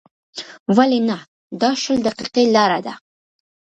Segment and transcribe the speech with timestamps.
[0.75, 1.17] ولې نه،
[1.61, 2.93] دا شل دقیقې لاره ده.